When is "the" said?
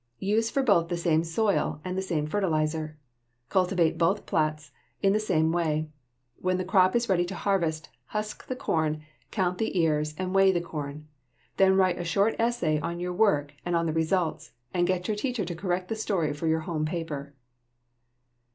0.89-0.97, 1.95-2.01, 5.13-5.19, 6.57-6.65, 8.47-8.55, 9.59-9.77, 10.53-10.59, 13.85-13.93, 15.87-15.95